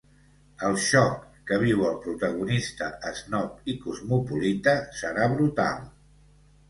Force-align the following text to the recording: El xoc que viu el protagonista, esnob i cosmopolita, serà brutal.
El 0.67 0.77
xoc 0.83 1.19
que 1.51 1.59
viu 1.63 1.83
el 1.89 1.99
protagonista, 2.07 2.87
esnob 3.11 3.71
i 3.75 3.79
cosmopolita, 3.87 4.75
serà 5.03 5.29
brutal. 5.35 5.87